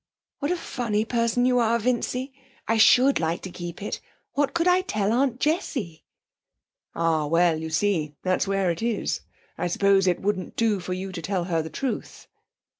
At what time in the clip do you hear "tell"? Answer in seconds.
4.81-5.11, 11.21-11.43